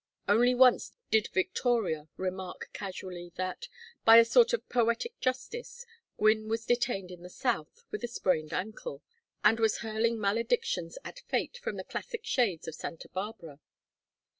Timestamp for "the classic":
11.75-12.25